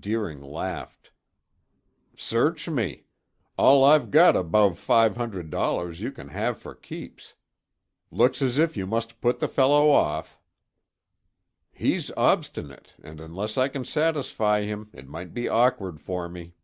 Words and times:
Deering 0.00 0.42
laughed. 0.42 1.12
"Search 2.16 2.68
me! 2.68 3.04
All 3.56 3.84
I've 3.84 4.10
got 4.10 4.34
above 4.36 4.76
five 4.76 5.16
hundred 5.16 5.50
dollars 5.50 6.00
you 6.00 6.10
can 6.10 6.26
have 6.30 6.58
for 6.60 6.74
keeps. 6.74 7.34
Looks 8.10 8.42
as 8.42 8.58
if 8.58 8.76
you 8.76 8.88
must 8.88 9.20
put 9.20 9.38
the 9.38 9.46
fellow 9.46 9.88
off." 9.88 10.40
"He's 11.70 12.10
obstinate 12.16 12.94
and 13.04 13.20
unless 13.20 13.56
I 13.56 13.68
can 13.68 13.84
satisfy 13.84 14.62
him 14.62 14.90
it 14.92 15.06
might 15.06 15.32
be 15.32 15.48
awkward 15.48 16.00
for 16.00 16.28
me." 16.28 16.54